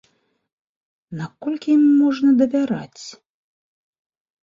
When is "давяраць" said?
2.43-3.03